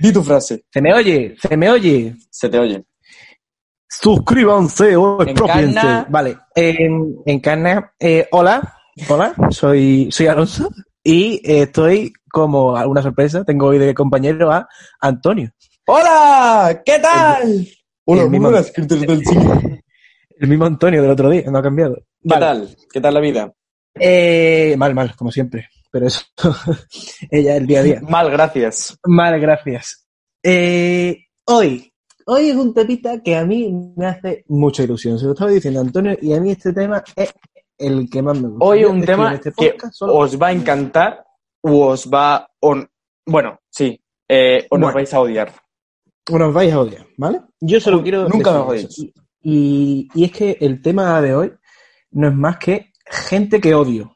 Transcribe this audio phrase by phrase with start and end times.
[0.00, 2.14] Di tu frase, Se me oye, se me oye.
[2.30, 2.84] se te oye.
[3.88, 6.04] Suscríbanse o expropiense.
[6.08, 7.92] Vale, en, encarna.
[7.98, 8.60] eh, hola,
[9.08, 10.70] hola, soy, soy Alonso
[11.02, 13.44] y eh, estoy como alguna sorpresa.
[13.44, 14.68] Tengo hoy de compañero a
[15.00, 15.50] Antonio,
[15.86, 16.82] ¡Hola!
[16.84, 17.66] ¿Qué tal?
[18.04, 18.64] Hola, el mismo- del
[19.24, 19.82] cine.
[20.38, 21.96] el mismo Antonio del otro día, no ha cambiado.
[21.96, 22.40] ¿Qué Vale.
[22.46, 22.76] tal?
[22.92, 23.52] ¿Qué tal la vida?
[23.98, 25.68] Eh, mal, mal, como siempre.
[25.90, 26.22] Pero eso,
[27.30, 28.00] ella el día a día.
[28.02, 28.98] Mal, gracias.
[29.06, 30.06] Mal, gracias.
[30.42, 31.92] Eh, hoy,
[32.26, 35.18] hoy es un temita que a mí me hace mucha ilusión.
[35.18, 37.32] Se lo estaba diciendo Antonio y a mí este tema es
[37.78, 38.64] el que más me gusta.
[38.64, 41.24] Hoy un tema este que solo- os va a encantar
[41.62, 42.48] o os va...
[42.60, 42.84] o-
[43.26, 45.52] bueno, sí, eh, o nos vais a odiar.
[46.30, 47.40] Bueno, os vais a odiar, ¿vale?
[47.60, 48.28] Yo solo quiero.
[48.28, 49.02] Nunca me eso.
[49.42, 51.52] Y, y es que el tema de hoy
[52.10, 54.14] no es más que gente que odio.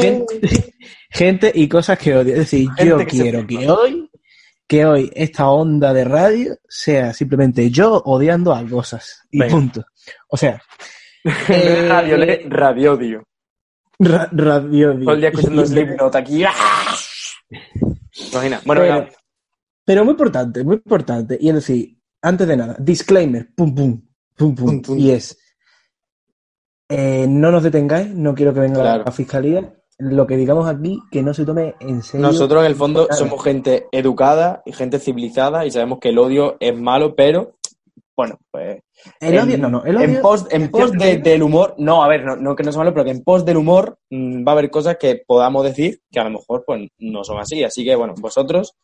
[0.00, 0.74] Gente,
[1.10, 2.32] gente y cosas que odio.
[2.32, 4.10] Es decir, Gente yo quiero que hoy,
[4.66, 9.22] que hoy esta onda de radio sea simplemente yo odiando a cosas.
[9.30, 9.52] Y Venga.
[9.54, 9.84] punto.
[10.28, 10.60] O sea,
[11.48, 13.24] Eh, radio, le- radiodio.
[13.98, 14.98] ra- radio.
[15.00, 16.44] Todo el día escuchando Slipknot aquí.
[18.32, 18.60] Imagina.
[18.64, 19.08] Bueno, Pero-.
[19.84, 21.38] Pero muy importante, muy importante.
[21.40, 24.00] Y es decir, antes de nada, disclaimer, pum, pum,
[24.36, 24.66] pum, pum.
[24.66, 24.98] Pum, pum.
[24.98, 25.38] Y es,
[26.90, 29.04] eh, no nos detengáis, no quiero que venga Claro.
[29.04, 29.74] la fiscalía.
[29.98, 32.26] Lo que digamos aquí, que no se tome en serio.
[32.26, 33.18] Nosotros en el fondo Claro.
[33.18, 37.54] somos gente educada y gente civilizada y sabemos que el odio es malo, pero
[38.16, 38.80] bueno, pues
[39.20, 40.04] El en, odio, no, no, el odio.
[40.06, 42.54] en pos, en en pos cierta de- medida- del humor, no, a ver, no, no
[42.54, 44.96] que no sea malo, pero que en pos del humor mm, va a haber cosas
[44.98, 47.62] que podamos decir que a lo mejor pues no son así.
[47.64, 48.76] Así que bueno, vosotros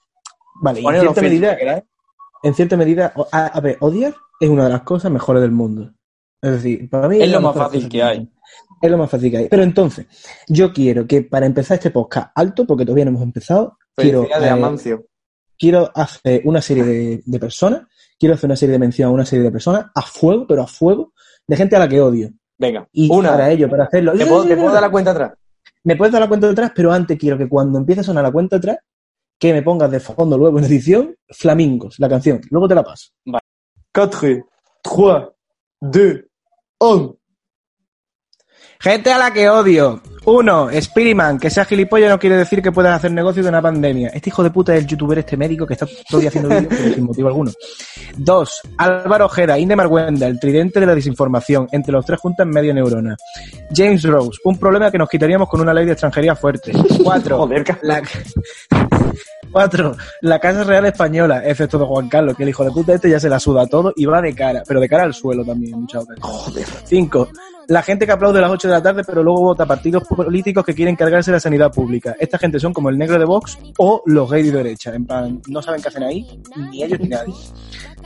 [0.63, 1.83] Vale, y en cierta, medida, que
[2.43, 5.91] en cierta medida, a, a ver, odiar es una de las cosas mejores del mundo.
[6.43, 8.29] Es decir, para mí Es lo más fácil que hay.
[8.81, 9.49] Es lo más fácil que hay.
[9.49, 10.07] Pero entonces,
[10.49, 14.99] yo quiero que para empezar este podcast alto, porque todavía no hemos empezado, quiero, eh,
[15.59, 17.83] quiero hacer una serie de, de personas,
[18.19, 20.67] quiero hacer una serie de mención a una serie de personas a fuego, pero a
[20.67, 21.13] fuego,
[21.47, 22.31] de gente a la que odio.
[22.57, 23.31] Venga, Y una.
[23.31, 24.13] para ello, para hacerlo.
[24.13, 25.33] ¿Te puedo, te puedo dar la cuenta atrás?
[25.85, 28.33] Me puedes dar la cuenta atrás, pero antes quiero que cuando empiece a sonar la
[28.33, 28.79] cuenta atrás,
[29.39, 32.41] que me pongas de fondo luego en edición Flamingos, la canción.
[32.51, 33.11] Luego te la paso.
[33.93, 34.19] 4,
[34.83, 35.35] 3,
[35.81, 36.21] 2,
[36.81, 37.19] 1.
[38.85, 40.03] Gente a la que odio.
[40.27, 44.11] Uno, Spiderman, que sea gilipollas no quiere decir que puedas hacer negocio de una pandemia.
[44.11, 46.75] Este hijo de puta es el youtuber este médico que está todo día haciendo vídeos
[46.95, 47.51] sin motivo alguno.
[48.19, 52.75] Dos, Álvaro Ojeda, Indemar Wenda, el tridente de la desinformación, entre los tres juntas media
[52.75, 53.17] neurona.
[53.75, 56.73] James Rose, un problema que nos quitaríamos con una ley de extranjería fuerte.
[57.03, 58.03] Cuatro, Joder, la...
[59.51, 63.09] Cuatro, la Casa Real Española, excepto de Juan Carlos, que el hijo de puta este
[63.09, 65.81] ya se la suda todo y va de cara, pero de cara al suelo también,
[65.81, 66.69] muchas ocasiones.
[66.85, 67.29] Cinco,
[67.69, 70.65] la gente que aplaude a las 8 de la tarde, pero luego vota partidos políticos
[70.65, 72.15] que quieren cargarse la sanidad pública.
[72.19, 74.95] Esta gente son como el negro de Vox o los gays de derecha.
[74.95, 76.27] En plan, no saben qué hacen ahí,
[76.71, 77.35] ni ellos ni nadie.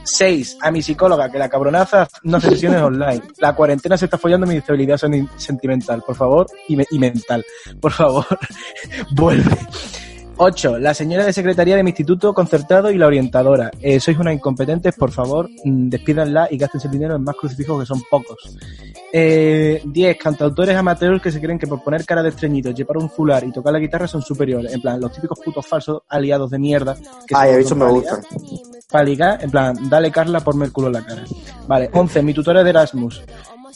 [0.04, 3.20] Seis, a mi psicóloga, que la cabronaza no hace sesiones online.
[3.38, 7.44] La cuarentena se está follando mi estabilidad sen- sentimental, por favor, y mental.
[7.80, 8.24] Por favor,
[9.14, 9.50] vuelve.
[10.38, 10.78] 8.
[10.78, 13.71] La señora de secretaría de mi instituto concertado y la orientadora.
[13.81, 17.81] Eh, sois unas incompetentes, por favor, mm, despídanla y gástense el dinero en más crucifijos
[17.81, 18.56] que son pocos.
[19.12, 20.16] Eh, 10.
[20.16, 23.53] Cantautores amateurs que se creen que por poner cara de estreñitos, llevar un fular y
[23.53, 24.72] tocar la guitarra son superiores.
[24.72, 26.97] En plan, los típicos putos falsos aliados de mierda.
[27.27, 28.21] Que Ay, eso me gusta.
[28.91, 31.25] Para ligar, en plan, dale Carla por el culo en la cara.
[31.66, 31.91] Vale.
[31.93, 32.22] 11.
[32.22, 33.22] Mi tutora de Erasmus.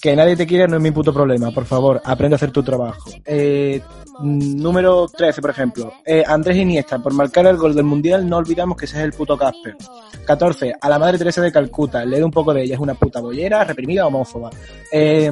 [0.00, 1.50] Que nadie te quiere no es mi puto problema.
[1.50, 3.10] Por favor, aprende a hacer tu trabajo.
[3.24, 3.80] Eh,
[4.20, 5.92] número 13, por ejemplo.
[6.04, 9.12] Eh, Andrés Iniesta, por marcar el gol del Mundial, no olvidamos que ese es el
[9.12, 9.76] puto Casper.
[10.24, 10.74] 14.
[10.80, 12.04] A la Madre Teresa de Calcuta.
[12.04, 12.74] Leer un poco de ella.
[12.74, 14.50] Es una puta bollera, reprimida, homófoba.
[14.90, 15.30] Eh,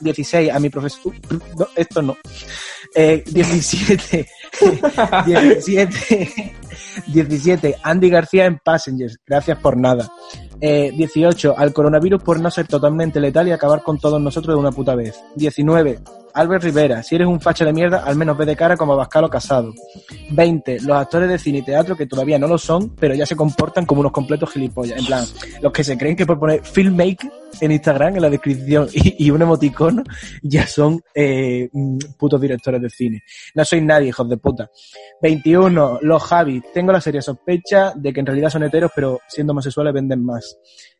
[0.00, 0.52] 16.
[0.52, 1.12] A mi profesor...
[1.58, 2.16] No, esto no.
[2.94, 4.28] Eh, 17.
[5.26, 6.54] 17.
[7.06, 7.76] 17.
[7.82, 9.18] Andy García en Passengers.
[9.26, 10.10] Gracias por nada.
[10.60, 11.54] Eh, 18.
[11.56, 14.94] Al coronavirus por no ser totalmente letal y acabar con todos nosotros de una puta
[14.94, 15.20] vez.
[15.36, 15.98] 19.
[16.34, 17.02] Albert Rivera.
[17.02, 19.72] Si eres un facha de mierda, al menos ve de cara como Abascal o Casado.
[20.30, 20.80] 20.
[20.80, 23.86] Los actores de cine y teatro que todavía no lo son, pero ya se comportan
[23.86, 24.98] como unos completos gilipollas.
[24.98, 25.24] En plan,
[25.62, 29.42] los que se creen que por poner filmmaker en Instagram, en la descripción, y, un
[29.42, 30.02] emoticono,
[30.42, 33.22] ya son eh, mm, putos directores de cine.
[33.54, 34.70] No sois nadie, hijos de puta.
[35.22, 36.00] 21.
[36.02, 36.64] Los Javis.
[36.72, 40.58] Tengo la seria sospecha de que en realidad son heteros, pero siendo homosexuales venden más.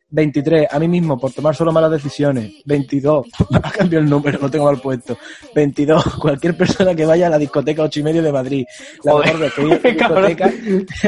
[0.09, 2.53] 23, a mí mismo, por tomar solo malas decisiones.
[2.65, 5.17] 22, ha cambiado el número, lo tengo mal puesto.
[5.53, 8.65] 22, cualquier persona que vaya a la discoteca 8 y medio de Madrid.
[9.03, 10.53] La mejor vez que he discoteca,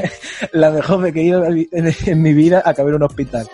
[0.54, 3.48] la mejor vez que he ido en, mi vida acabé en un hospital.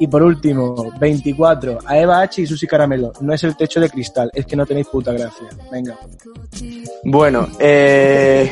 [0.00, 3.12] Y por último, 24, a Eva H y Susi Caramelo.
[3.20, 5.48] No es el techo de cristal, es que no tenéis puta gracia.
[5.70, 5.96] Venga.
[7.04, 8.50] Bueno, eh,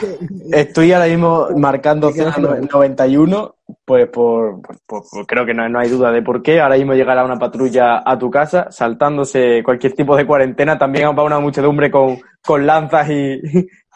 [0.53, 5.89] estoy ahora mismo marcando 091 pues por, por- por- por- creo que no, no hay
[5.89, 6.61] duda de por qué.
[6.61, 10.79] Ahora mismo llegará una patrulla a tu casa, saltándose cualquier tipo de cuarentena.
[10.79, 13.41] También va una muchedumbre con, con lanzas y,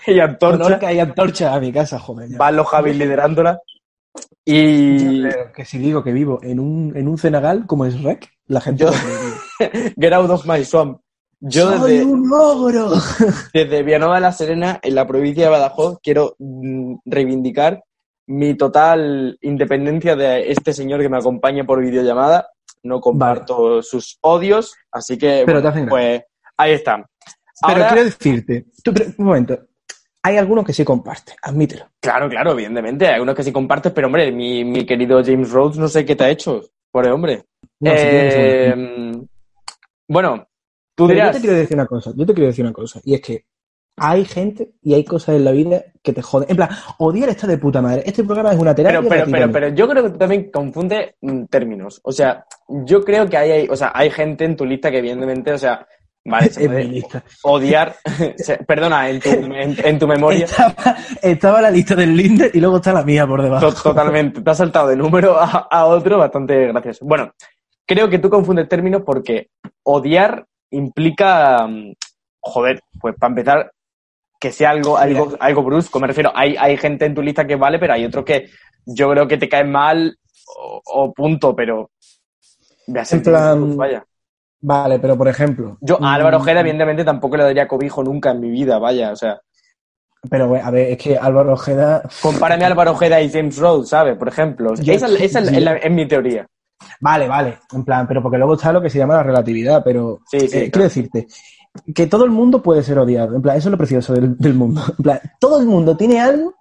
[0.06, 0.66] y antorchas.
[0.66, 2.38] Honor que hay antorcha a mi casa, ya.
[2.38, 3.60] Van los Javis liderándola.
[4.44, 5.22] Y
[5.54, 8.84] que si digo que vivo en un, en un cenagal como es Rec, la gente...
[8.84, 8.90] Yo-.
[10.00, 11.00] Get out of my swamp.
[11.42, 12.90] Yo ¡Soy desde, un ogro!
[13.54, 17.82] desde Villanueva de la Serena, en la provincia de Badajoz, quiero mm, reivindicar
[18.30, 22.48] mi total independencia de este señor que me acompaña por videollamada.
[22.82, 26.22] No comparto sus odios, así que Pero te bueno, pues
[26.56, 27.04] ahí está.
[27.66, 29.58] Pero quiero decirte, tú, pero, un momento,
[30.22, 31.90] hay algunos que sí comparte, admítelo.
[32.00, 33.06] Claro, claro, evidentemente.
[33.08, 36.16] Hay unos que sí compartes, pero hombre, mi, mi querido James Rhodes, no sé qué
[36.16, 36.62] te ha hecho.
[36.90, 37.44] Pobre hombre.
[37.80, 39.28] No, Eh, bueno.
[40.08, 40.48] bueno,
[40.94, 41.36] tú Pero yo dirás.
[41.36, 43.44] te quiero decir una cosa, yo te quiero decir una cosa, y es que
[44.00, 46.48] hay gente y hay cosas en la vida que te joden.
[46.50, 48.02] En plan, odiar está de puta madre.
[48.06, 49.00] Este programa es una terapia.
[49.00, 52.00] Pero, pero, pero, pero yo creo que tú también confunde mm, términos.
[52.04, 54.98] O sea, yo creo que hay, hay- o sea, hay gente en tu lista que
[54.98, 55.86] evidentemente, o sea,
[56.24, 57.22] vale, se puede lista.
[57.42, 57.94] odiar,
[58.66, 60.74] perdona, en tu, en, en tu memoria, Estaba,
[61.20, 63.70] estaba la lista del Linder y luego está la mía por debajo.
[63.72, 67.04] to- totalmente, te has saltado de número a, a otro bastante gracioso.
[67.04, 67.32] Bueno,
[67.86, 69.48] creo que tú confundes términos porque
[69.82, 71.92] odiar implica, mm,
[72.40, 73.72] joder, pues para empezar,
[74.40, 76.00] que sea algo, algo, algo brusco.
[76.00, 78.48] Me refiero, hay, hay gente en tu lista que vale, pero hay otros que
[78.86, 80.18] yo creo que te caen mal
[80.56, 81.90] o, o punto, pero.
[83.04, 84.04] sé, En plan- vaya.
[84.62, 85.78] Vale, pero por ejemplo.
[85.80, 89.12] Yo a Álvaro mm, Ojeda, evidentemente, tampoco le daría cobijo nunca en mi vida, vaya.
[89.12, 89.40] O sea,
[90.28, 92.02] Pero a ver, es que Álvaro Ojeda.
[92.20, 94.16] compárame a Álvaro Ojeda y James Rhodes, ¿sabes?
[94.18, 94.74] Por ejemplo.
[94.74, 96.46] Yo- esa esa es, la- es mi teoría.
[97.00, 97.58] Vale, vale.
[97.72, 100.20] En plan, pero porque luego está lo que se llama la relatividad, pero.
[100.30, 100.70] Sí, sí, eh, claro.
[100.72, 101.26] Quiero decirte
[101.94, 103.36] que todo el mundo puede ser odiado.
[103.36, 104.82] En plan, eso es lo precioso del, del mundo.
[104.98, 106.54] En plan, todo el mundo tiene algo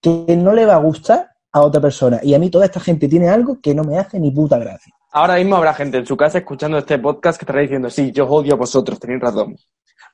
[0.00, 2.20] que no le va a gustar a otra persona.
[2.22, 4.92] Y a mí toda esta gente tiene algo que no me hace ni puta gracia.
[5.12, 8.26] Ahora mismo habrá gente en su casa escuchando este podcast que estará diciendo, sí, yo
[8.26, 9.56] odio a vosotros, tenéis razón.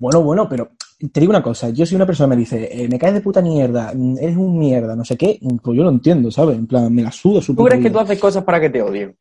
[0.00, 0.70] Bueno, bueno, pero
[1.12, 1.70] te digo una cosa.
[1.70, 4.96] Yo si una persona me dice, eh, me caes de puta mierda, eres un mierda,
[4.96, 6.58] no sé qué, pues yo lo entiendo, ¿sabes?
[6.58, 8.82] En plan, me la sudo su ¿Tú crees que tú haces cosas para que te
[8.82, 9.16] odien?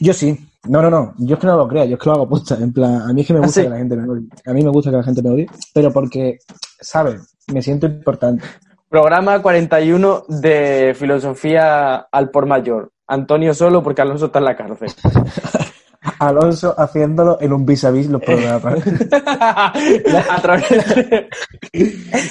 [0.00, 0.38] Yo sí.
[0.68, 1.14] No, no, no.
[1.18, 2.54] Yo es que no lo crea, yo es que lo hago posta.
[2.56, 3.66] En plan, a mí es que me ¿Ah, gusta sí?
[3.66, 4.28] que la gente me odie.
[4.46, 6.38] A mí me gusta que la gente me odie, pero porque,
[6.80, 7.34] ¿sabes?
[7.52, 8.44] Me siento importante.
[8.88, 12.90] Programa 41 de filosofía al por mayor.
[13.06, 14.90] Antonio solo porque Alonso está en la cárcel.
[16.18, 18.82] Alonso haciéndolo en un vis a vis los programas.
[19.26, 21.28] a través de...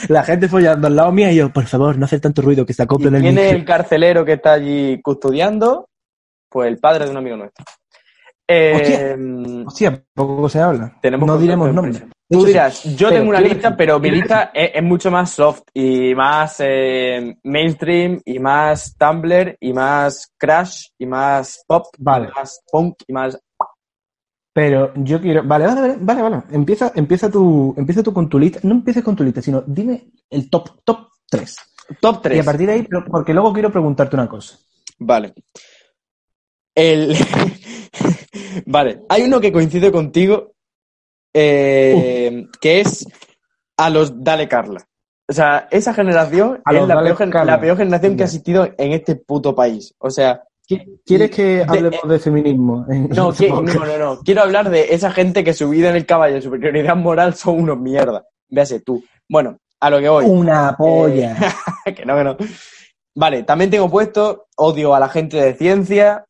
[0.10, 2.74] la gente follando al lado mía y yo, por favor, no hacer tanto ruido que
[2.74, 3.58] se acople en el Viene micro.
[3.58, 5.89] el carcelero que está allí custodiando,
[6.50, 7.66] pues el padre de un amigo nuestro.
[8.52, 9.16] Eh,
[9.66, 10.98] Hostia, poco se habla.
[11.02, 12.04] Tenemos no diremos nombres.
[12.28, 15.62] Tú dirás, yo Pero tengo una lista, pero mi lista es, es mucho más soft
[15.74, 22.28] y más eh, mainstream y más Tumblr y más crash y más pop Vale.
[22.28, 23.40] y más punk y más...
[24.54, 25.44] Pero yo quiero.
[25.44, 26.44] Vale, vale, vale, vale, vale.
[26.52, 28.60] Empieza, empieza tú, empieza tú con tu lista.
[28.64, 31.56] No empieces con tu lista, sino dime el top, top 3.
[32.02, 32.42] Top Y 3.
[32.42, 34.58] a partir de ahí, porque luego quiero preguntarte una cosa.
[35.00, 35.34] Vale.
[36.76, 37.16] El...
[38.66, 40.54] vale, hay uno que coincide contigo,
[41.34, 43.06] eh, que es
[43.78, 44.86] a los Dale Carla.
[45.28, 47.52] O sea, esa generación A es la peor, gen- Carla.
[47.54, 49.94] la peor generación que ha existido en este puto país.
[50.00, 52.86] O sea, ¿Qui- ¿Quieres que De- hablemos de, feminismo?
[52.88, 54.20] no, qui- no, no, no.
[54.22, 57.60] Quiero hablar de esa gente que su vida en el caballo y superioridad moral son
[57.62, 58.26] unos mierda.
[58.50, 59.04] Véase tú.
[59.30, 60.26] Bueno, a lo que voy.
[60.26, 61.38] Una polla.
[61.96, 62.38] que no, que no.
[63.16, 66.26] Vale, también tengo puesto odio a la gente de ciencia.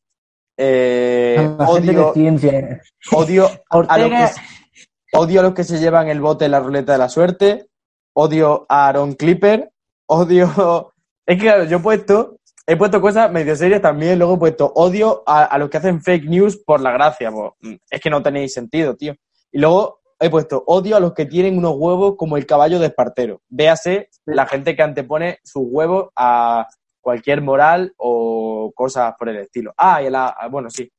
[0.62, 2.82] Eh, la de odio, ciencia.
[3.12, 6.60] odio, a los Ortega, que, odio a los que se llevan el bote en la
[6.60, 7.66] ruleta de la suerte.
[8.12, 9.70] Odio a Aaron Clipper.
[10.06, 10.92] Odio.
[11.26, 12.36] Es que claro, yo he puesto.
[12.66, 14.18] He puesto cosas medio serias también.
[14.18, 17.30] Luego he puesto odio a, a los que hacen fake news por la gracia.
[17.30, 19.14] pues, mm, es que no tenéis sentido, tío.
[19.52, 22.88] Y luego he puesto odio a los que tienen unos huevos como el caballo de
[22.88, 23.40] Espartero.
[23.48, 26.66] Véase la gente que antepone sus huevos a
[27.00, 29.72] cualquier moral o cosas por el estilo.
[29.76, 30.90] Ah, y a la, a- bueno, sí.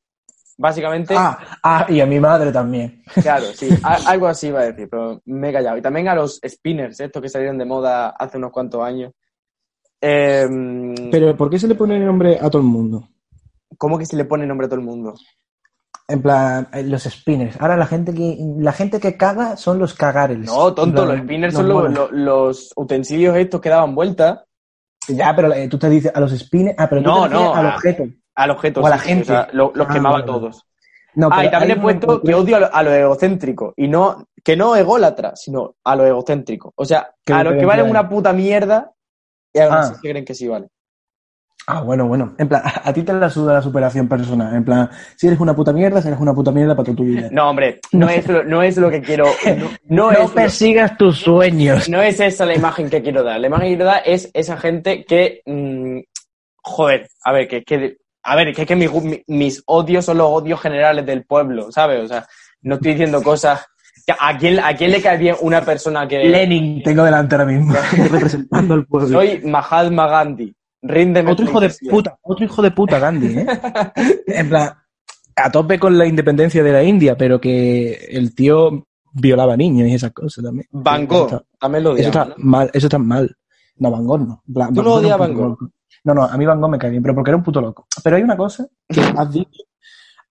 [0.58, 3.01] Básicamente, Ah, ah, y a mi madre también.
[3.22, 5.77] claro, sí, algo así iba a decir, pero me he callado.
[5.77, 9.12] Y también a los spinners, estos que salieron de moda hace unos cuantos años.
[10.00, 13.08] Em, Pero ¿por qué se le pone el nombre a todo el mundo?
[13.77, 15.13] ¿Cómo que se le pone nombre a todo el mundo?
[16.08, 17.60] En plan, eh, los spinners.
[17.62, 20.39] Ahora la gente que la gente que caga son los cagares.
[20.39, 21.93] No, tonto, los spinners son los, monos.
[21.93, 24.46] los- los utensilios estos que daban vuelta
[25.08, 26.75] Ya, pero eh, tú te dices a los spinners.
[26.77, 28.03] Ah, pero tú No, te no, al a- objeto.
[28.36, 28.81] al objeto.
[28.81, 29.24] O a la sí, gente.
[29.24, 30.25] o sea, lo- los Ah, quemaba vale.
[30.25, 30.67] todos.
[31.15, 33.74] No, ah, y también hay he puesto que odio a lo, a lo egocéntrico.
[33.75, 36.72] Y no, que no ególatra, sino a lo egocéntrico.
[36.75, 38.91] O sea, ¿Qué a los que valen una puta mierda
[39.53, 39.79] y Ah.
[39.79, 40.67] así se creen que sí vale.
[41.68, 42.34] Ah, bueno, bueno.
[42.38, 44.53] En plan, a ti te la suda la superación personal.
[44.56, 47.30] En plan, si eres una puta mierda, serás una puta mierda para toda tu vida.
[47.32, 49.25] No, hombre, no es lo, no es lo que quiero.
[49.25, 49.53] No,
[49.88, 51.88] no No es lo- persigas tus sueños.
[51.88, 53.39] no es esa la imagen que quiero dar.
[53.39, 55.41] La imagen que quiero dar es esa gente que.
[55.46, 56.00] mm,
[56.63, 60.18] joder, a ver, que, que a ver, que es que mi- mi- mis odios son
[60.18, 62.03] los odios generales del pueblo, ¿sabes?
[62.03, 62.25] O sea,
[62.63, 63.65] no estoy diciendo cosas.
[64.20, 66.24] ¿A quién, ¿A quién le cae bien una persona que.
[66.25, 67.74] Lenin tengo delante ahora mismo,
[68.12, 69.10] representando al pueblo.
[69.10, 70.53] Soy Mahatma Gandhi.
[70.81, 71.31] Ríndeme.
[71.31, 73.45] Otro hijo de puta, otro hijo de puta Gandhi, ¿eh?
[74.27, 74.73] En plan,
[75.35, 79.93] a tope con la independencia de la India, pero que el tío violaba niños y
[79.93, 80.67] esas cosas también.
[80.71, 82.29] Van Eso Gogh, está- también lo Eso odiaba.
[82.31, 83.35] está mal, eso está mal.
[83.77, 84.43] No, Van Gogh no.
[84.73, 85.50] ¿Tú era odias Van Gogh?
[85.50, 85.69] loco.
[86.03, 87.85] No, no, a mí Van Gogh me cae bien, pero porque era un puto loco.
[88.03, 89.63] Pero hay una cosa que has dicho,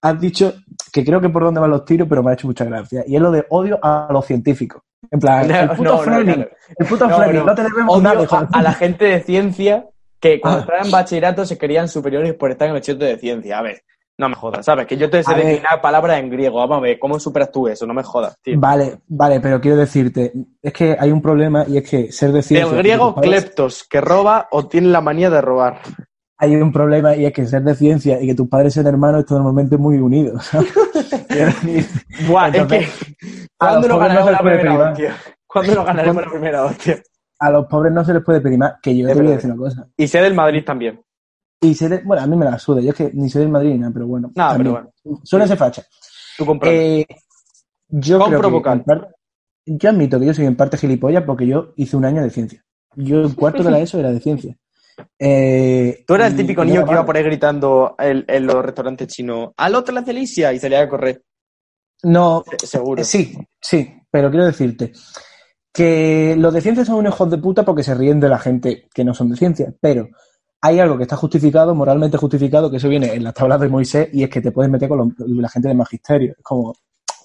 [0.03, 0.53] has dicho
[0.93, 3.05] que creo que por dónde van los tiros, pero me ha hecho mucha gracia.
[3.07, 4.83] Y es lo de odio a los científicos.
[5.11, 6.45] En plan, No, el puto no, Fleming,
[6.79, 7.55] el puto Fleming, no.
[7.55, 9.87] te debemos Odio nada, a, a la gente de ciencia
[10.21, 10.63] que cuando Ah.
[10.63, 13.59] estaban en bachillerato se creían superiores por estar en el bachillerato de ciencia.
[13.59, 13.83] A ver,
[14.19, 14.87] no me jodas, ¿sabes?
[14.87, 16.59] Que yo te sé declinar palabras en griego.
[16.59, 17.87] Vamos a ver, ¿cómo superas tú eso?
[17.87, 18.61] No me jodas, tío.
[18.61, 22.43] Vale, vale, pero quiero decirte, es que hay un problema y es que ser de
[22.43, 22.69] ciencia...
[22.69, 25.81] Del griego, kleptos, que roba o tiene la manía de robar.
[26.37, 29.21] Hay un problema y es que ser de ciencia y que tus padres sean hermanos
[29.21, 30.45] están normalmente muy unidos.
[30.47, 30.73] ¿sabes?
[32.29, 33.47] Buah, Entonces, es que...
[33.59, 35.17] ¿Cuándo nos ganaremos la primera hostia?
[35.47, 37.03] ¿Cuándo nos ganaremos la primera hostia?
[37.41, 39.35] A los pobres no se les puede pedir más, que yo Es te voy a
[39.37, 39.89] decir una cosa.
[39.97, 41.03] Y sé del Madrid también.
[41.63, 43.51] Y ser de- bueno, a mí me la suda, yo es que ni soy del
[43.51, 44.31] Madrid ni nada, pero bueno.
[44.35, 45.21] Nada, pero también.
[45.25, 45.83] Suele ser facha.
[46.39, 46.73] Tú compras.
[46.73, 47.07] Eh,
[47.89, 49.15] yo Compro creo que parte-
[49.67, 52.65] yo admito que yo soy en parte gilipollas porque yo hice un año de ciencia.
[52.97, 54.57] Yo en cuarto de la ESO era de ciencia.
[55.19, 59.09] Eh, Tú eras el típico niño que iba por ahí gritando en, en los restaurantes
[59.09, 61.23] chinos, al otro la delicia, y salía a correr.
[62.03, 63.03] No, Se- Seguro.
[63.03, 64.93] Eh, Sí, sí, pero quiero decirte
[65.73, 68.89] que los de ciencia son unos hijos de puta porque se ríen de la gente
[68.93, 70.09] que no son de ciencia, pero
[70.63, 74.09] hay algo que está justificado, moralmente justificado, que eso viene en las tablas de Moisés
[74.13, 76.35] y es que te puedes meter con la gente del magisterio.
[76.37, 76.75] Es como,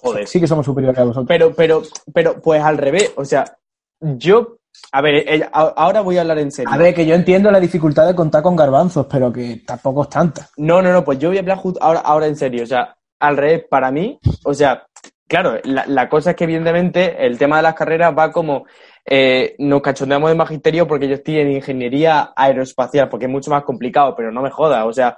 [0.00, 0.26] Joder.
[0.26, 1.26] sí que somos superiores a vosotros.
[1.28, 3.12] Pero, pero, pero, pues al revés.
[3.16, 3.44] O sea,
[4.00, 4.58] yo.
[4.92, 6.70] A ver, eh, ahora voy a hablar en serio.
[6.72, 10.10] A ver, que yo entiendo la dificultad de contar con garbanzos, pero que tampoco es
[10.10, 10.48] tanta.
[10.58, 11.60] No, no, no, pues yo voy a hablar
[12.04, 12.62] ahora en serio.
[12.62, 14.86] O sea, al revés, para mí, o sea,
[15.28, 18.66] claro, la, la cosa es que evidentemente el tema de las carreras va como.
[19.08, 23.62] eh, nos cachondeamos de magisterio porque yo estoy en ingeniería aeroespacial, porque es mucho más
[23.64, 24.84] complicado, pero no me joda.
[24.84, 25.16] O sea,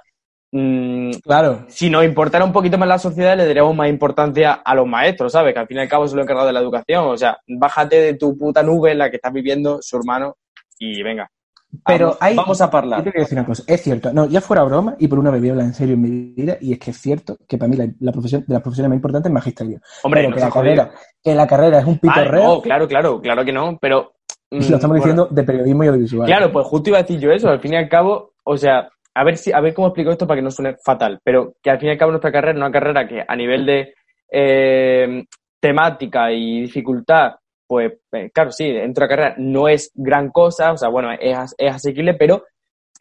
[0.51, 1.65] mm, Claro.
[1.69, 5.31] si nos importara un poquito más la sociedad, le daríamos más importancia a los maestros,
[5.31, 5.53] ¿sabes?
[5.53, 7.05] Que al fin y al cabo son los encargados de la educación.
[7.05, 10.37] O sea, bájate de tu puta nube en la que estás viviendo su hermano
[10.77, 11.29] y venga.
[11.85, 13.03] Pero vamos, hay- vamos a Yo hablar.
[13.03, 15.39] te quiero decir una cosa, es cierto, no, ya fuera broma, y por una vez
[15.39, 17.69] voy a hablar en serio en mi vida, y es que es cierto que para
[17.69, 19.79] mí la, la profesión, de las profesiones más importantes es magisterio.
[20.03, 20.91] Hombre, pero no que, la carrera,
[21.23, 24.13] que la carrera es un pitorreo, no, claro, claro, claro que no, pero...
[24.49, 26.25] mm, lo estamos bueno, diciendo de periodismo y audiovisual.
[26.27, 28.89] Claro, pues justo iba a decir yo eso, al fin y al cabo, o sea,
[29.13, 31.69] a ver si, a ver cómo explico esto para que no suene fatal, pero que
[31.69, 33.93] al fin y al cabo nuestra carrera es una carrera que a nivel de
[34.31, 35.23] eh,
[35.59, 37.33] temática y dificultad,
[37.69, 41.11] pues eh, claro, sí, dentro de la carrera no es gran cosa, o sea, bueno,
[41.11, 42.45] es, es asequible, pero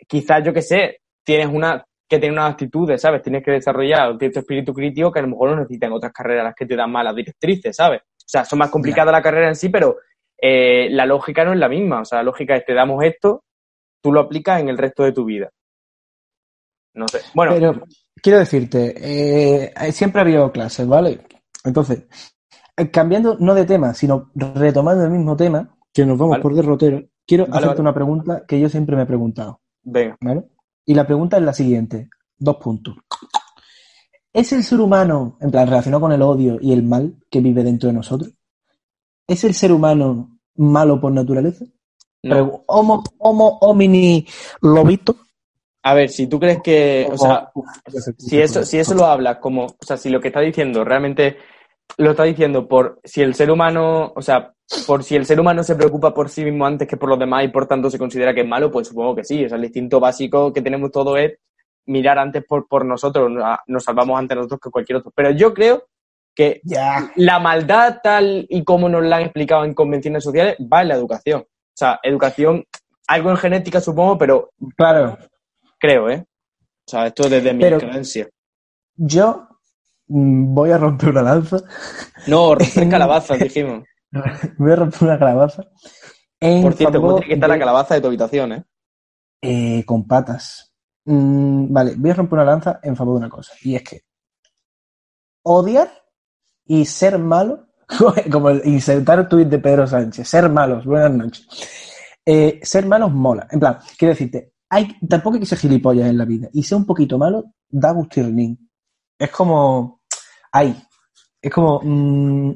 [0.07, 3.23] quizás, yo que sé, tienes una que tener unas actitudes, ¿sabes?
[3.23, 6.45] Tienes que desarrollar un cierto espíritu crítico que a lo mejor no necesitan otras carreras
[6.45, 8.03] las que te dan malas directrices, ¿sabes?
[8.03, 9.97] O sea, son más complicadas la carrera en sí, pero
[10.39, 12.03] eh, la lógica no es la misma.
[12.03, 13.45] O sea, la lógica es te damos esto,
[14.03, 15.51] tú lo aplicas en el resto de tu vida.
[16.93, 17.21] No sé.
[17.33, 17.83] Bueno, Pero
[18.23, 21.21] quiero decirte, eh, siempre ha habido clases, ¿vale?
[21.65, 22.07] Entonces,
[22.87, 26.43] cambiando no de tema, sino retomando el mismo tema, que nos vamos Vale.
[26.43, 27.81] por derrotero, quiero Vale, hacerte vale.
[27.83, 30.17] una pregunta que yo siempre me he preguntado, venga.
[30.21, 30.45] ¿vale?
[30.85, 32.09] Y la pregunta es la siguiente,
[32.39, 32.97] dos puntos.
[34.33, 37.65] ¿Es el ser humano, en plan, relacionado con el odio y el mal que vive
[37.65, 38.33] dentro de nosotros?
[39.27, 41.65] ¿Es el ser humano malo por naturaleza?
[42.23, 42.63] No.
[42.67, 44.27] Homo, homo homini
[44.61, 45.17] lobito.
[45.83, 47.51] A ver, si tú crees que, o sea,
[48.19, 51.37] si eso, si eso lo hablas como, o sea, si lo que está diciendo realmente
[51.97, 54.53] lo está diciendo por si el ser humano, o sea,
[54.87, 57.45] por si el ser humano se preocupa por sí mismo antes que por los demás
[57.45, 59.45] y por tanto se considera que es malo, pues supongo que sí.
[59.45, 61.39] O sea, el instinto básico que tenemos todo es
[61.87, 63.31] mirar antes por, por nosotros,
[63.67, 65.11] nos salvamos ante nosotros que cualquier otro.
[65.15, 65.85] Pero yo creo
[66.35, 66.61] que
[67.17, 70.95] la maldad tal y como nos la han explicado en convenciones sociales va en la
[70.95, 71.41] educación.
[71.41, 72.65] O sea, educación,
[73.09, 75.17] algo en genética supongo, pero Claro,
[75.79, 76.25] creo, ¿eh?
[76.87, 78.29] O sea, esto desde mi Pero- creencia.
[78.97, 79.48] yo
[80.09, 81.59] voy a romper una lanza.
[82.27, 83.85] No, romper calabazas, dijimos.
[84.59, 85.65] voy a romper una calabaza.
[86.41, 88.65] En Por cierto, ¿cómo favor tiene que estar la calabaza de tu habitación, eh?
[89.43, 90.73] eh, con patas.
[91.05, 93.53] Mm, vale, voy a romper una lanza en favor de una cosa.
[93.63, 94.03] Y es que
[95.43, 95.91] odiar
[96.67, 97.69] y ser malo,
[98.31, 101.47] como el insertar el tuit de Pedro Sánchez, ser malos, buenas noches.
[102.25, 103.49] Eh, ser malos mola.
[103.51, 106.49] En plan, quiero decirte, hay, tampoco hay que ser gilipollas en la vida.
[106.53, 108.71] Y ser un poquito malo da gustirrín.
[109.19, 109.98] Es como.
[110.53, 110.75] Ay.
[111.41, 111.81] Es como.
[111.83, 112.53] mm,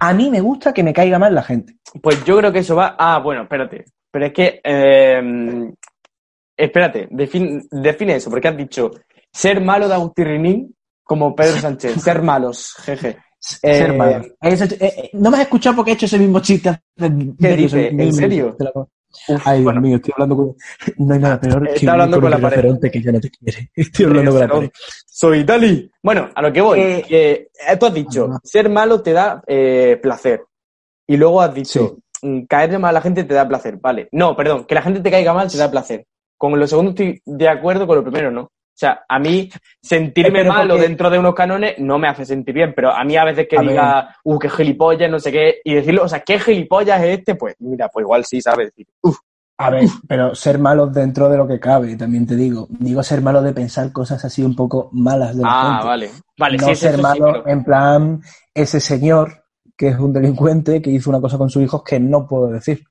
[0.00, 1.76] a mí me gusta que me caiga mal la gente.
[2.02, 2.96] Pues yo creo que eso va.
[2.98, 3.84] Ah, bueno, espérate.
[4.10, 4.60] Pero es que.
[4.64, 5.72] eh,
[6.56, 8.90] espérate, defin- define eso, porque has dicho
[9.32, 12.00] ser malo de Agustín como Pedro Sánchez.
[12.02, 13.18] ser malos, jeje.
[13.62, 14.24] Eh, ser malo.
[14.40, 17.08] Eso- eh, eh, no me has escuchado porque he hecho ese mismo chiste ¿Qué
[17.38, 17.82] medio dice?
[17.84, 18.02] segundo.
[18.04, 18.56] ¿En serio?
[19.28, 20.56] Uf, Ay, Dios bueno, mío, estoy hablando con.
[20.98, 22.78] No hay nada peor Está que hablando un con la pared.
[22.90, 23.70] que ya no te quiere.
[23.74, 24.70] Estoy hablando con la pared.
[25.06, 25.90] Soy Dali.
[26.02, 26.80] Bueno, a lo que voy.
[26.80, 27.32] Eh, que,
[27.68, 28.40] eh, tú has dicho, ah.
[28.42, 30.44] ser malo te da eh, placer.
[31.06, 33.76] Y luego has dicho, mm, caerle mal a la gente te da placer.
[33.76, 34.08] Vale.
[34.12, 36.06] No, perdón, que la gente te caiga mal te da placer.
[36.36, 38.50] Con lo segundo estoy de acuerdo, con lo primero no.
[38.74, 39.50] O sea, a mí
[39.82, 43.04] sentirme pero malo porque- dentro de unos canones no me hace sentir bien, pero a
[43.04, 46.08] mí a veces que A diga, uh, qué gilipollas, no sé qué, y decirlo, o
[46.08, 48.68] sea, qué gilipollas es este, pues mira, pues igual sí, ¿sabes?
[48.68, 49.18] Decir, uf,
[49.58, 52.66] A ver, pero ser malos dentro de lo que cabe, también te digo.
[52.70, 55.86] Digo ser malo de pensar cosas así un poco malas de la ah, gente.
[55.86, 56.10] vale.
[56.38, 58.22] Vale, no sí, eso ser sí, malo pero- en plan
[58.54, 59.44] ese señor
[59.76, 62.82] que es un delincuente que hizo una cosa con sus hijos que no puedo decir.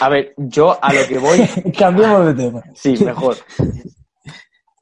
[0.00, 1.38] A ver, yo a lo que voy
[1.78, 2.62] Cambiemos de tema.
[2.74, 3.36] Sí, mejor.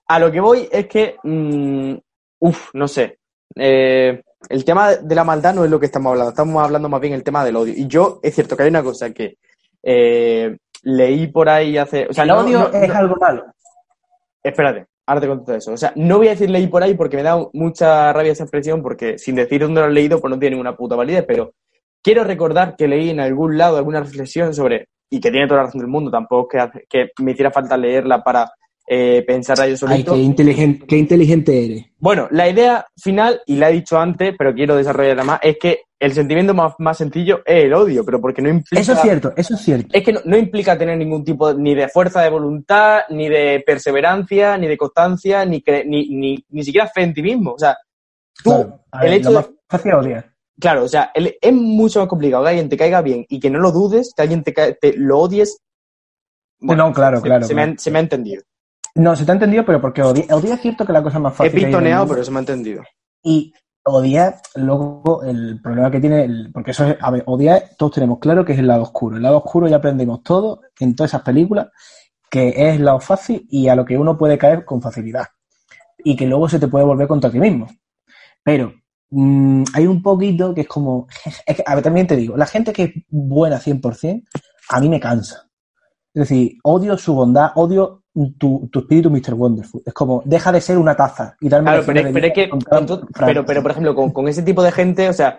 [0.09, 1.95] A lo que voy es que, mm,
[2.41, 3.19] uff, no sé.
[3.55, 7.01] Eh, el tema de la maldad no es lo que estamos hablando, estamos hablando más
[7.01, 7.73] bien el tema del odio.
[7.77, 9.39] Y yo, es cierto que hay una cosa que
[9.83, 12.07] eh, leí por ahí hace.
[12.09, 13.45] O sea, El no- odio no- es no- algo malo.
[14.43, 15.73] Espérate, ahora te contesto eso.
[15.73, 18.45] O sea, no voy a decir leí por ahí porque me da mucha rabia esa
[18.45, 21.53] expresión, porque sin decir dónde lo he leído, pues no tiene ninguna puta validez, pero
[22.03, 25.67] quiero recordar que leí en algún lado alguna reflexión sobre, y que tiene toda la
[25.67, 28.53] razón del mundo, tampoco que, que me hiciera falta leerla para
[28.87, 30.13] eh, pensar a yo Ay, solito.
[30.13, 31.87] qué inteligente, qué inteligente eres.
[31.99, 35.81] Bueno, la idea final, y la he dicho antes, pero quiero desarrollarla más, es que
[35.99, 38.81] el sentimiento más, más sencillo es el odio, pero porque no implica...
[38.81, 39.89] Eso es cierto, eso es cierto.
[39.93, 43.63] Es que no, no implica tener ningún tipo ni de fuerza de voluntad, ni de
[43.67, 47.53] perseverancia, ni de constancia, ni, cre- ni, ni, ni siquiera fe en ti mismo.
[47.53, 47.77] O sea,
[48.45, 50.33] tú, Claro, a el ver, hecho lo de- más fácil es odiar.
[50.61, 53.49] claro, o sea, el- es mucho más complicado que alguien te caiga bien y que
[53.51, 55.59] no lo dudes, que alguien te, te lo odies.
[56.61, 57.73] No, claro, se, claro, Se, Me claro.
[57.75, 58.43] ha, se me ha entendido.
[58.97, 61.33] No, se te ha entendido, pero porque odiar, odiar es cierto que la cosa más
[61.35, 61.63] He fácil.
[61.63, 62.15] pistoneado, mundo.
[62.15, 62.83] pero se me ha entendido.
[63.23, 63.53] Y
[63.85, 68.19] odiar, luego, el problema que tiene, el- porque eso es, a ver, odiar, todos tenemos
[68.19, 69.17] claro que es el lado oscuro.
[69.17, 71.69] El lado oscuro ya aprendimos todo en todas esas películas,
[72.31, 75.27] que es el lado fácil y a lo que uno puede caer con facilidad.
[75.99, 77.67] Y que luego se te puede volver contra ti mismo.
[78.45, 78.73] Pero
[79.11, 81.07] mm, hay un poquito que es como,
[81.47, 84.25] es que, a ver, también te digo, la gente que es buena 100%,
[84.71, 85.46] a mí me cansa.
[86.17, 88.01] Es decir, odio su bondad, odio
[88.39, 89.35] tu, tu espíritu Mr.
[89.35, 89.83] Wonderful.
[89.85, 92.51] Es como, deja de ser una taza y darme Claro, pero, de pero es que,
[93.27, 95.39] pero, pero por ejemplo, con, con ese tipo de gente, o sea,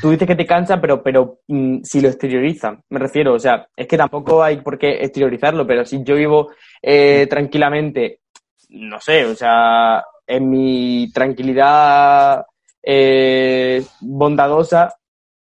[0.00, 3.66] tú dices que te cansa, pero, pero mm, si lo exteriorizan, me refiero, o sea,
[3.74, 8.20] es que tampoco hay por qué exteriorizarlo, pero si yo vivo eh, tranquilamente,
[8.68, 12.46] no sé, o sea, en mi tranquilidad
[12.80, 14.94] eh, bondadosa,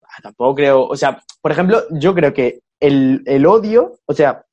[0.02, 4.44] ah, tampoco creo, o sea, por ejemplo, yo creo que el, el odio, o sea,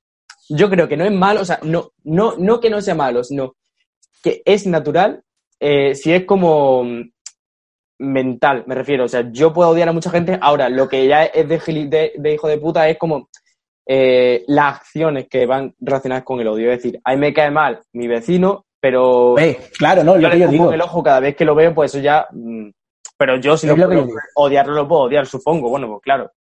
[0.55, 3.23] yo creo que no es malo, o sea, no, no, no que no sea malo,
[3.23, 3.55] sino
[4.23, 5.23] que es natural
[5.63, 7.11] eh, si es como mm,
[7.99, 9.05] mental, me refiero.
[9.05, 10.37] O sea, yo puedo odiar a mucha gente.
[10.41, 13.29] Ahora, lo que ya es de, de, de hijo de puta es como
[13.87, 16.71] eh, las acciones que van relacionadas con el odio.
[16.71, 20.31] Es decir, a mí me cae mal mi vecino, pero Eh, claro, no, yo lo
[20.31, 20.73] que yo digo.
[20.73, 22.27] el ojo cada vez que lo veo, pues eso ya...
[22.31, 22.69] mm,
[23.15, 25.69] pero yo si no lo puedo odiarlo, lo puedo odiar, supongo.
[25.69, 26.31] Bueno, pues claro.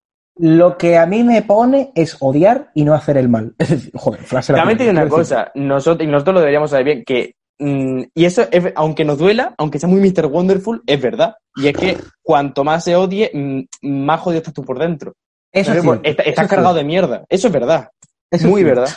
[0.42, 3.54] Lo que a mí me pone es odiar y no hacer el mal.
[3.58, 7.04] Es decir, joder, frase También tiene una cosa, nosotros, y nosotros lo deberíamos saber bien,
[7.04, 10.26] que, mm, y eso, es- aunque nos duela, aunque sea muy Mr.
[10.26, 11.34] Wonderful, es verdad.
[11.56, 13.60] Y es que cuanto más se odie, mm,
[14.06, 15.12] más jodido estás tú por dentro.
[15.52, 17.24] Eso es cierto, eso estás es cargado de mierda.
[17.28, 17.90] Eso es verdad.
[18.30, 18.88] eso es muy verdad.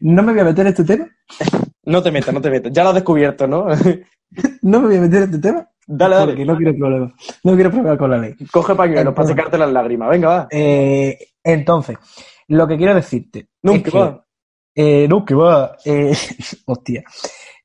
[0.00, 1.08] No me voy a meter en este tema.
[1.88, 2.72] No te metas, no te metas.
[2.72, 3.66] Ya lo has descubierto, ¿no?
[4.62, 5.68] No me voy a meter en este tema.
[5.86, 6.44] Dale, Porque dale.
[6.44, 7.12] no quiero problemas.
[7.44, 8.34] No quiero problemas con la ley.
[8.50, 10.10] Coge pañuelos para secarte las lágrimas.
[10.10, 10.48] Venga, va.
[10.50, 11.96] Eh, entonces,
[12.48, 13.48] lo que quiero decirte.
[13.62, 14.26] Nunca va.
[14.74, 15.76] Eh, no, que va.
[15.84, 16.12] Eh,
[16.66, 17.04] hostia,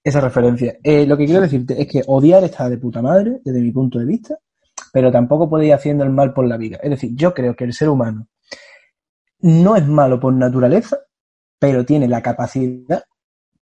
[0.03, 0.77] esa referencia.
[0.84, 3.99] Eh, lo que quiero decirte es que odiar está de puta madre, desde mi punto
[3.99, 4.38] de vista,
[4.93, 6.79] pero tampoco puede ir haciendo el mal por la vida.
[6.81, 8.27] Es decir, yo creo que el ser humano
[9.39, 10.97] no es malo por naturaleza,
[11.60, 13.03] pero tiene la capacidad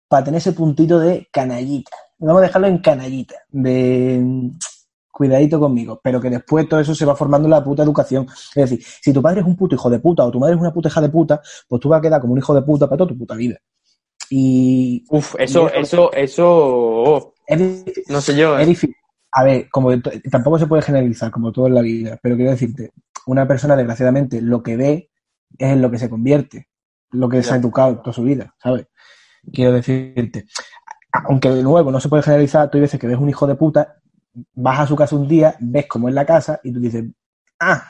[0.09, 1.96] para tener ese puntito de canallita.
[2.18, 4.50] Vamos a dejarlo en canallita, de
[5.11, 8.26] cuidadito conmigo, pero que después todo eso se va formando en la puta educación.
[8.55, 10.61] Es decir, si tu padre es un puto hijo de puta o tu madre es
[10.61, 12.87] una puta hija de puta, pues tú vas a quedar como un hijo de puta
[12.87, 13.57] para toda tu puta vida.
[14.31, 18.05] Y Uf, eso, Y eso, eso, oh, es difícil.
[18.09, 18.59] no sé yo.
[18.59, 18.66] Es ¿eh?
[18.66, 18.96] difícil.
[19.33, 19.90] A ver, como
[20.31, 22.92] tampoco se puede generalizar, como todo en la vida, pero quiero decirte,
[23.26, 25.11] una persona desgraciadamente lo que ve
[25.59, 26.68] es en lo que se convierte,
[27.11, 27.61] lo que se ha Ya.
[27.61, 28.87] educado toda su vida, ¿sabes?
[29.52, 30.46] Quiero decirte,
[31.29, 33.55] aunque de nuevo no se puede generalizar, tú hay veces que ves un hijo de
[33.55, 33.96] puta,
[34.55, 37.05] vas a su casa un día, ves cómo es la casa y tú dices,
[37.61, 37.83] ah,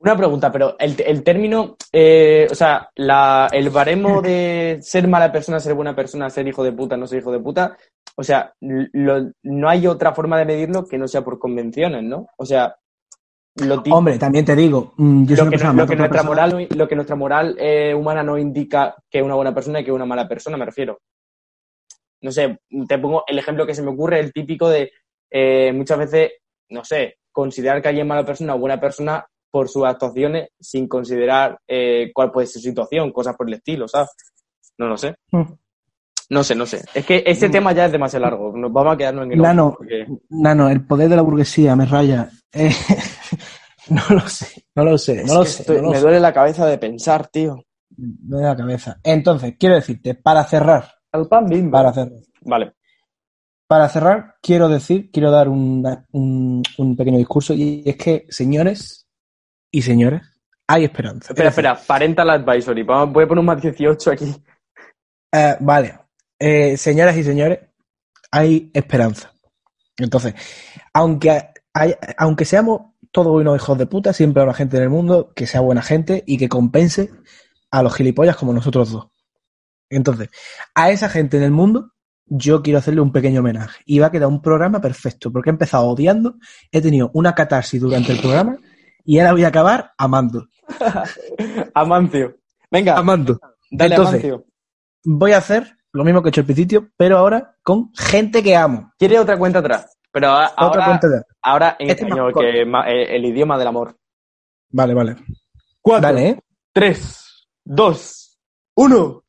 [0.00, 5.30] Una pregunta, pero el, el término, eh, o sea, la, el baremo de ser mala
[5.30, 7.76] persona, ser buena persona, ser hijo de puta, no ser hijo de puta,
[8.16, 12.26] o sea, lo- no hay otra forma de medirlo que no sea por convenciones, ¿no?
[12.38, 12.74] O sea,
[13.56, 16.88] lo, hombre, también te digo, mm, yo soy lo que, lo que nuestra moral, lo
[16.88, 19.94] que nuestra moral eh, humana no indica que es una buena persona y que es
[19.94, 20.98] una mala persona, me refiero.
[22.22, 24.90] No sé, te pongo el ejemplo que se me ocurre, el típico de
[25.30, 26.32] eh, muchas veces,
[26.70, 30.86] no sé, considerar que alguien es mala persona o buena persona por sus actuaciones sin
[30.86, 34.10] considerar eh, cuál puede ser su situación, cosas por el estilo, ¿sabes?
[34.78, 35.14] No lo sé.
[35.32, 35.42] Mm.
[36.30, 36.82] No sé, no sé.
[36.94, 38.52] Es que ese tema ya es demasiado largo.
[38.56, 39.74] Nos vamos a quedarnos en el Nano.
[39.76, 42.30] porque- Nano, el poder de la burguesía me raya.
[42.52, 42.70] Eh,
[43.88, 45.62] no lo sé, no lo sé, Es no lo que sé.
[45.62, 46.02] estoy- no lo me sé.
[46.02, 47.64] duele la cabeza de pensar, tío.
[47.96, 49.00] Me da la cabeza.
[49.02, 51.72] Entonces, quiero decirte, para cerrar, Al pan bimbo.
[51.72, 52.72] para cerrar, Vale.
[53.66, 59.06] para cerrar, quiero decir, quiero dar una- un, un pequeño discurso y es que, señores
[59.72, 60.22] y señores,
[60.68, 61.32] hay esperanza.
[61.32, 62.82] Espera, Es decir, espera, parental advisory.
[62.82, 64.34] Voy a poner un más 18 aquí.
[65.32, 65.98] eh, vale,
[66.42, 67.58] Eh, señoras y señores,
[68.30, 69.32] hay esperanza.
[69.98, 70.34] Entonces,
[70.94, 72.80] aunque, hay- aunque seamos
[73.12, 76.22] todos unos hijos de puta, siempre habrá gente en el mundo que sea buena gente
[76.26, 77.10] y que compense
[77.70, 79.08] a los gilipollas como nosotros dos.
[79.90, 80.30] Entonces,
[80.74, 81.92] a esa gente en el mundo,
[82.26, 83.82] yo quiero hacerle un pequeño homenaje.
[83.84, 86.36] Y va a quedar un programa perfecto, porque he empezado odiando,
[86.70, 88.56] he tenido una catarsis durante el programa
[89.04, 90.46] y ahora voy a acabar amando.
[91.74, 92.36] Amancio.
[92.70, 93.38] Venga, Amando.
[93.70, 94.46] dale Entonces, Amancio.
[95.04, 98.54] Voy a hacer lo mismo que he hecho al principio, pero ahora con gente que
[98.54, 98.92] amo.
[98.98, 99.96] ¿Quiere otra cuenta atrás?
[100.12, 101.22] Pero Otra ahora, cuenta de...
[101.42, 103.96] ahora en Este español, que eh, el idioma del amor.
[104.70, 105.16] Vale, vale.
[105.80, 106.40] Cuatro, Dale, ¿eh?
[106.72, 108.38] tres, dos,
[108.74, 109.24] uno.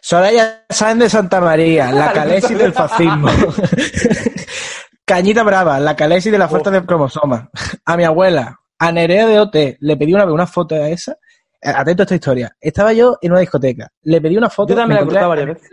[0.00, 3.28] Soraya Sáenz de Santa María, la calesi del fascismo.
[5.04, 7.48] Cañita Brava, la calesi de la falta de cromosomas.
[7.84, 11.12] A mi abuela, a Nerea de OT, le pedí una vez una foto a esa.
[11.60, 12.56] Eh, Atento a esta historia.
[12.60, 13.88] Estaba yo en una discoteca.
[14.02, 14.74] Le pedí una foto.
[14.74, 15.70] Yo también me la varias veces.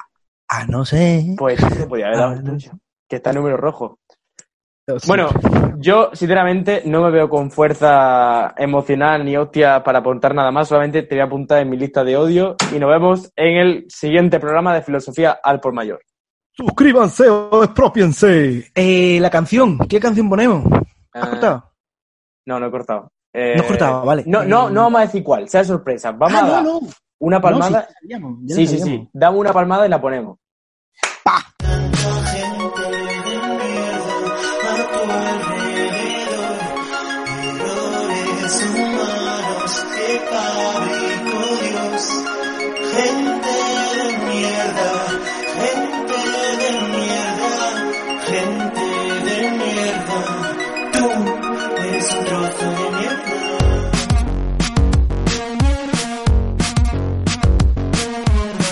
[0.48, 1.34] Ah, no sé.
[1.38, 2.72] Pues se podía haber dado Ah, el tuyo.
[3.08, 3.98] Que está en número rojo.
[5.06, 5.28] Bueno,
[5.78, 11.02] yo sinceramente no me veo con fuerza emocional ni hostia para apuntar nada más, solamente
[11.04, 14.40] te voy a apuntar en mi lista de odio y nos vemos en el siguiente
[14.40, 16.00] programa de Filosofía al por mayor.
[16.54, 18.70] suscríbanse o expropiense.
[18.74, 20.64] Eh, la canción, ¿qué canción ponemos?
[21.14, 21.72] ¿Has Ah, cortado?
[22.46, 23.08] No, no he cortado.
[23.32, 24.24] Eh, No has cortado, vale.
[24.26, 26.10] No, no, Eh, no vamos a decir cuál, sea sorpresa.
[26.12, 26.80] Vamos ah, a no, no.
[27.22, 27.70] Una palmada.
[27.70, 29.08] No, sí, sabíamos, sí, sí, sí.
[29.12, 30.38] Dame una palmada y la ponemos.
[31.24, 31.71] Errores